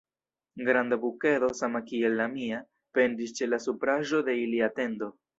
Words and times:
Granda 0.67 0.97
bukedo, 1.01 1.49
sama 1.59 1.81
kiel 1.91 2.15
la 2.21 2.25
mia, 2.31 2.61
pendis 2.99 3.35
ĉe 3.41 3.49
la 3.51 3.59
supraĵo 3.67 4.23
de 4.31 4.35
ilia 4.47 4.71
tendo. 4.81 5.11